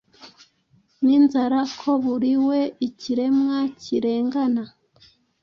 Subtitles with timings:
[1.03, 4.63] Ninzara, ko buriwee Ikiremwa cyirengana